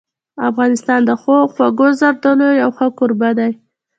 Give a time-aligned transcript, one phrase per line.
[0.49, 3.51] افغانستان د ښو او خوږو زردالو یو ښه کوربه دی.